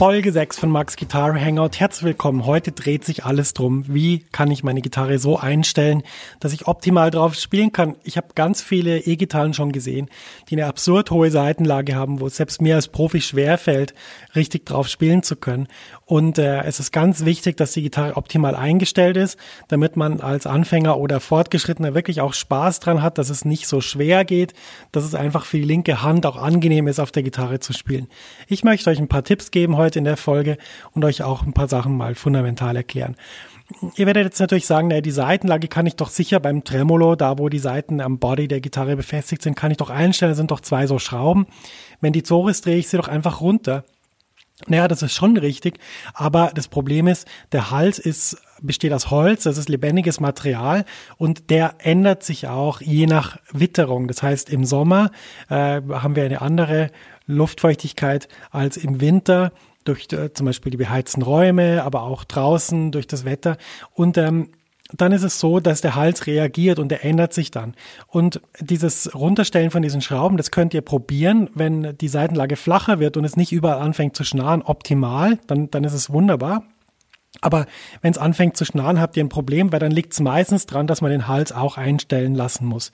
[0.00, 1.72] Folge 6 von Max Gitarre Hangout.
[1.78, 2.46] Herzlich willkommen.
[2.46, 6.02] Heute dreht sich alles drum, wie kann ich meine Gitarre so einstellen,
[6.40, 7.96] dass ich optimal drauf spielen kann.
[8.02, 10.08] Ich habe ganz viele E-Gitarren schon gesehen,
[10.48, 13.92] die eine absurd hohe Seitenlage haben, wo es selbst mir als Profi schwer fällt,
[14.34, 15.68] richtig drauf spielen zu können.
[16.06, 19.38] Und äh, es ist ganz wichtig, dass die Gitarre optimal eingestellt ist,
[19.68, 23.82] damit man als Anfänger oder Fortgeschrittener wirklich auch Spaß dran hat, dass es nicht so
[23.82, 24.54] schwer geht,
[24.92, 28.08] dass es einfach für die linke Hand auch angenehm ist, auf der Gitarre zu spielen.
[28.48, 30.56] Ich möchte euch ein paar Tipps geben heute heute in der Folge
[30.92, 33.16] und euch auch ein paar Sachen mal fundamental erklären.
[33.96, 37.38] Ihr werdet jetzt natürlich sagen, naja, die Seitenlage kann ich doch sicher beim Tremolo, da
[37.38, 40.52] wo die Seiten am Body der Gitarre befestigt sind, kann ich doch einstellen, da sind
[40.52, 41.46] doch zwei so Schrauben.
[42.00, 43.84] Wenn die so ist, drehe ich sie doch einfach runter.
[44.68, 45.80] Naja, das ist schon richtig,
[46.14, 50.84] aber das Problem ist, der Hals ist, besteht aus Holz, das ist lebendiges Material
[51.16, 54.06] und der ändert sich auch je nach Witterung.
[54.06, 55.10] Das heißt, im Sommer
[55.48, 56.90] äh, haben wir eine andere
[57.26, 59.52] Luftfeuchtigkeit als im Winter
[59.84, 63.56] durch äh, zum Beispiel die beheizten Räume, aber auch draußen durch das Wetter.
[63.94, 64.50] Und ähm,
[64.92, 67.74] dann ist es so, dass der Hals reagiert und der ändert sich dann.
[68.08, 73.16] Und dieses Runterstellen von diesen Schrauben, das könnt ihr probieren, wenn die Seitenlage flacher wird
[73.16, 76.64] und es nicht überall anfängt zu schnarren, optimal, dann, dann ist es wunderbar.
[77.40, 77.66] Aber
[78.02, 80.88] wenn es anfängt zu schnarren, habt ihr ein Problem, weil dann liegt es meistens dran,
[80.88, 82.90] dass man den Hals auch einstellen lassen muss.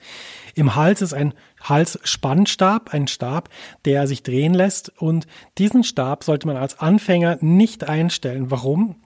[0.53, 3.49] Im Hals ist ein Halsspannstab, ein Stab,
[3.85, 5.25] der sich drehen lässt und
[5.57, 8.51] diesen Stab sollte man als Anfänger nicht einstellen.
[8.51, 8.97] Warum?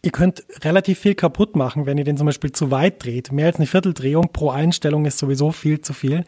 [0.00, 3.32] Ihr könnt relativ viel kaputt machen, wenn ihr den zum Beispiel zu weit dreht.
[3.32, 6.24] Mehr als eine Vierteldrehung pro Einstellung ist sowieso viel zu viel.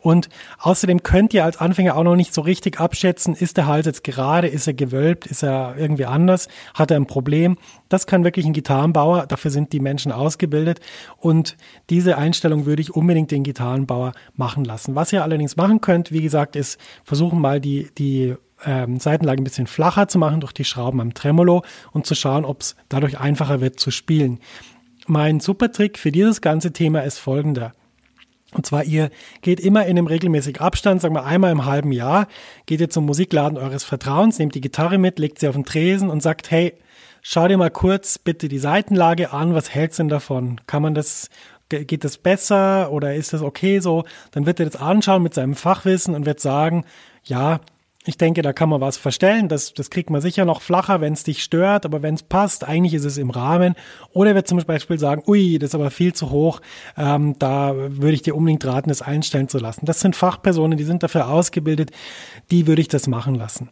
[0.00, 0.28] Und
[0.60, 4.04] außerdem könnt ihr als Anfänger auch noch nicht so richtig abschätzen, ist der Hals jetzt
[4.04, 7.58] gerade, ist er gewölbt, ist er irgendwie anders, hat er ein Problem.
[7.88, 10.78] Das kann wirklich ein Gitarrenbauer, dafür sind die Menschen ausgebildet.
[11.16, 11.56] Und
[11.90, 14.94] diese Einstellung würde ich unbedingt den Gitarrenbauer machen lassen.
[14.94, 19.44] Was ihr allerdings machen könnt, wie gesagt, ist versuchen mal die, die ähm, Seitenlage ein
[19.44, 23.18] bisschen flacher zu machen durch die Schrauben am Tremolo und zu schauen, ob es dadurch
[23.18, 24.40] einfacher wird zu spielen.
[25.06, 27.72] Mein super Trick für dieses ganze Thema ist folgender.
[28.52, 29.10] Und zwar, ihr
[29.42, 32.28] geht immer in einem regelmäßigen Abstand, sagen wir einmal im halben Jahr,
[32.64, 36.08] geht ihr zum Musikladen eures Vertrauens, nehmt die Gitarre mit, legt sie auf den Tresen
[36.08, 36.72] und sagt, hey,
[37.20, 40.62] schau dir mal kurz bitte die Seitenlage an, was hältst denn davon?
[40.66, 41.28] Kann man das,
[41.68, 44.04] geht das besser oder ist das okay so?
[44.30, 46.86] Dann wird er das anschauen mit seinem Fachwissen und wird sagen,
[47.24, 47.60] ja,
[48.08, 49.48] ich denke, da kann man was verstellen.
[49.48, 52.64] Das, das kriegt man sicher noch flacher, wenn es dich stört, aber wenn es passt,
[52.66, 53.74] eigentlich ist es im Rahmen.
[54.12, 56.62] Oder er wird zum Beispiel sagen, ui, das ist aber viel zu hoch,
[56.96, 59.84] ähm, da würde ich dir unbedingt raten, das einstellen zu lassen.
[59.84, 61.90] Das sind Fachpersonen, die sind dafür ausgebildet,
[62.50, 63.68] die würde ich das machen lassen.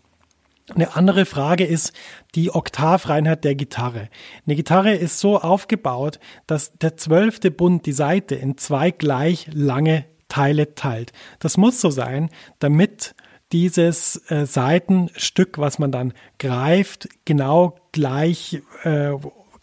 [0.75, 1.95] Eine andere Frage ist
[2.35, 4.11] die Oktavreinheit der Gitarre.
[4.47, 10.05] Eine Gitarre ist so aufgebaut, dass der zwölfte Bund die Seite in zwei gleich lange
[10.29, 11.13] Teile teilt.
[11.39, 12.29] Das muss so sein,
[12.59, 13.15] damit
[13.53, 19.13] dieses äh, Seitenstück, was man dann greift, genau gleich, äh,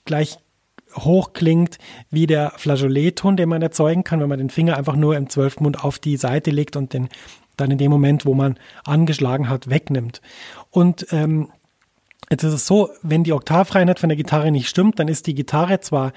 [0.05, 0.37] gleich
[0.95, 5.17] hoch klingt wie der Flageoletton, den man erzeugen kann, wenn man den Finger einfach nur
[5.17, 7.09] im zwölften Mund auf die Seite legt und den
[7.57, 10.21] dann in dem Moment, wo man angeschlagen hat, wegnimmt.
[10.71, 11.49] Und ähm,
[12.33, 15.35] Jetzt ist es so, wenn die Oktavreinheit von der Gitarre nicht stimmt, dann ist die
[15.35, 16.13] Gitarre zwar,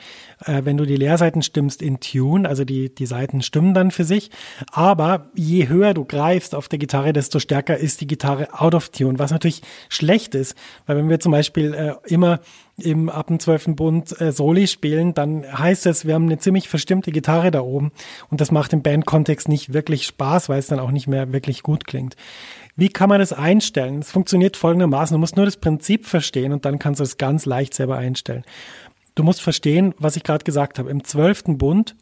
[0.46, 4.04] äh, wenn du die Leerseiten stimmst, in Tune, also die, die Seiten stimmen dann für
[4.04, 4.30] sich,
[4.72, 8.88] aber je höher du greifst auf der Gitarre, desto stärker ist die Gitarre out of
[8.88, 9.60] tune, was natürlich
[9.90, 12.40] schlecht ist, weil wenn wir zum Beispiel äh, immer
[12.78, 13.76] im ab dem 12.
[13.76, 17.90] Bund äh, Soli spielen, dann heißt es, wir haben eine ziemlich verstimmte Gitarre da oben
[18.30, 21.62] und das macht im Bandkontext nicht wirklich Spaß, weil es dann auch nicht mehr wirklich
[21.62, 22.16] gut klingt.
[22.76, 24.00] Wie kann man das einstellen?
[24.00, 25.14] Es funktioniert folgendermaßen.
[25.14, 28.44] Du musst nur das Prinzip verstehen und dann kannst du es ganz leicht selber einstellen.
[29.14, 30.90] Du musst verstehen, was ich gerade gesagt habe.
[30.90, 31.96] Im zwölften Bund,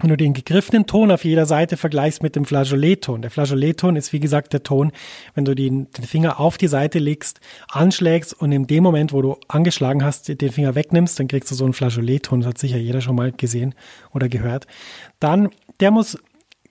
[0.00, 3.22] wenn du den gegriffenen Ton auf jeder Seite vergleichst mit dem Flageoletton.
[3.22, 4.92] Der Flageoletton ist wie gesagt der Ton,
[5.34, 9.22] wenn du den, den Finger auf die Seite legst, anschlägst und in dem Moment, wo
[9.22, 12.40] du angeschlagen hast, den Finger wegnimmst, dann kriegst du so einen Flageoletton.
[12.40, 13.74] Das hat sicher jeder schon mal gesehen
[14.12, 14.66] oder gehört.
[15.20, 15.50] Dann,
[15.80, 16.18] der muss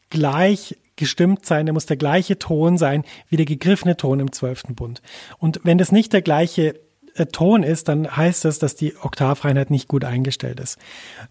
[0.09, 4.75] gleich gestimmt sein, der muss der gleiche Ton sein wie der gegriffene Ton im zwölften
[4.75, 5.01] Bund.
[5.37, 6.75] Und wenn das nicht der gleiche
[7.31, 10.77] Ton ist, dann heißt das, dass die Oktavreinheit nicht gut eingestellt ist.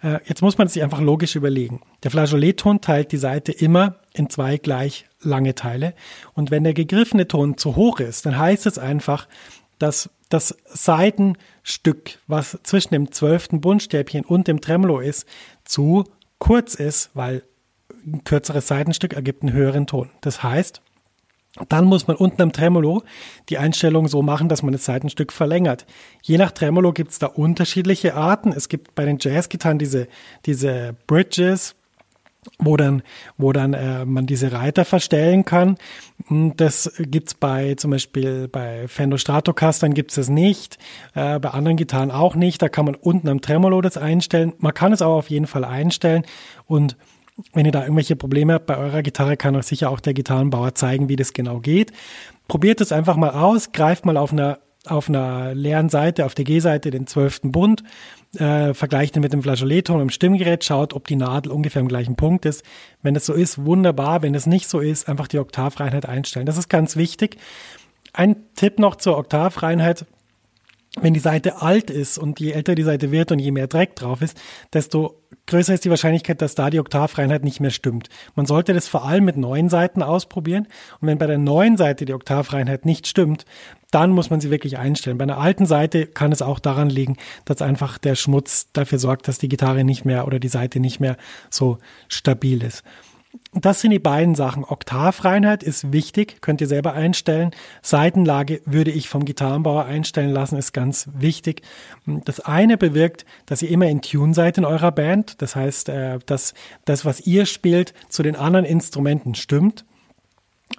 [0.03, 1.81] Äh, jetzt muss man sich einfach logisch überlegen.
[2.03, 5.95] Der Flageoletton teilt die Seite immer in zwei gleich lange Teile.
[6.35, 9.29] Und wenn der gegriffene Ton zu hoch ist, dann heißt es einfach,
[9.79, 15.27] dass das Seitenstück, was zwischen dem zwölften Bundstäbchen und dem Tremolo ist,
[15.65, 16.05] zu
[16.39, 17.43] kurz ist, weil
[18.07, 20.11] ein kürzeres Seitenstück ergibt einen höheren Ton.
[20.21, 20.83] Das heißt,
[21.69, 23.03] dann muss man unten am Tremolo
[23.49, 25.87] die Einstellung so machen, dass man das Seitenstück verlängert.
[26.23, 28.53] Je nach Tremolo gibt es da unterschiedliche Arten.
[28.53, 30.09] Es gibt bei den Jazzgitarren diese,
[30.47, 31.75] diese Bridges,
[32.59, 33.03] wo dann,
[33.37, 35.77] wo dann äh, man diese Reiter verstellen kann.
[36.29, 40.79] Hm, das gibt's bei zum Beispiel bei Fender Stratocastern gibt's das nicht,
[41.15, 42.63] äh, bei anderen Gitarren auch nicht.
[42.63, 44.55] Da kann man unten am Tremolo das einstellen.
[44.59, 46.25] Man kann es aber auf jeden Fall einstellen
[46.67, 46.97] und
[47.53, 50.75] wenn ihr da irgendwelche Probleme habt bei eurer Gitarre, kann euch sicher auch der Gitarrenbauer
[50.75, 51.93] zeigen, wie das genau geht.
[52.49, 56.45] Probiert es einfach mal aus, greift mal auf einer auf einer leeren Seite, auf der
[56.45, 57.83] G-Seite, den zwölften Bund,
[58.37, 62.17] äh, vergleicht ihn mit dem Flageoletton im Stimmgerät, schaut, ob die Nadel ungefähr im gleichen
[62.17, 62.63] Punkt ist.
[63.03, 64.23] Wenn es so ist, wunderbar.
[64.23, 66.47] Wenn es nicht so ist, einfach die Oktavreinheit einstellen.
[66.47, 67.37] Das ist ganz wichtig.
[68.13, 70.07] Ein Tipp noch zur Oktavreinheit
[71.01, 73.95] wenn die Seite alt ist und je älter die Seite wird und je mehr Dreck
[73.97, 74.37] drauf ist,
[74.73, 78.09] desto größer ist die Wahrscheinlichkeit, dass da die Oktavreinheit nicht mehr stimmt.
[78.35, 80.67] Man sollte das vor allem mit neuen Seiten ausprobieren.
[81.01, 83.45] Und wenn bei der neuen Seite die Oktavreinheit nicht stimmt,
[83.91, 85.19] dann muss man sie wirklich einstellen.
[85.19, 89.29] Bei einer alten Seite kann es auch daran liegen, dass einfach der Schmutz dafür sorgt,
[89.29, 91.17] dass die Gitarre nicht mehr oder die Seite nicht mehr
[91.51, 92.83] so stabil ist.
[93.53, 94.65] Das sind die beiden Sachen.
[94.65, 97.51] Oktavreinheit ist wichtig, könnt ihr selber einstellen.
[97.83, 101.63] Seitenlage würde ich vom Gitarrenbauer einstellen lassen, ist ganz wichtig.
[102.07, 105.43] Das eine bewirkt, dass ihr immer in Tune seid in eurer Band.
[105.43, 106.55] Das heißt, äh, dass
[106.85, 109.85] das, was ihr spielt, zu den anderen Instrumenten stimmt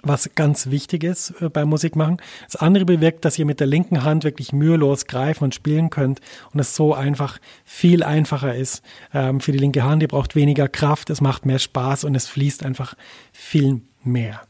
[0.02, 2.18] was ganz wichtig ist äh, beim Musikmachen.
[2.46, 6.20] Das andere bewirkt, dass ihr mit der linken Hand wirklich mühelos greifen und spielen könnt
[6.52, 8.82] und es so einfach viel einfacher ist
[9.12, 10.02] ähm, für die linke Hand.
[10.02, 12.94] Ihr braucht weniger Kraft, es macht mehr Spaß und es fließt einfach
[13.32, 14.40] viel mehr.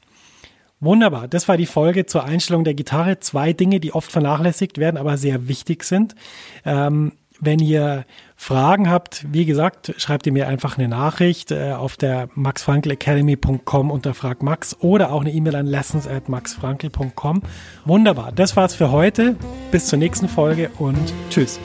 [0.82, 3.20] Wunderbar, das war die Folge zur Einstellung der Gitarre.
[3.20, 6.14] Zwei Dinge, die oft vernachlässigt werden, aber sehr wichtig sind.
[6.64, 8.04] Ähm, wenn ihr
[8.36, 14.14] Fragen habt, wie gesagt, schreibt ihr mir einfach eine Nachricht äh, auf der maxfrankelacademy.com unter
[14.14, 17.42] Frag Max oder auch eine E-Mail an lessons at maxfrankel.com.
[17.84, 19.36] Wunderbar, das war's für heute.
[19.72, 21.58] Bis zur nächsten Folge und tschüss.